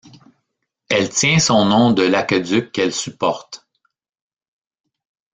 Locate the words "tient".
1.11-1.37